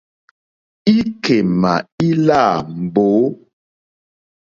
Íkémà 0.97 1.73
ílâ 2.07 2.43
mbǒ. 2.83 3.07